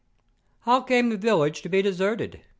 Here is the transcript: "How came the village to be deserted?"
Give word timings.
"How 0.61 0.81
came 0.81 1.09
the 1.09 1.15
village 1.15 1.61
to 1.61 1.69
be 1.69 1.83
deserted?" 1.83 2.41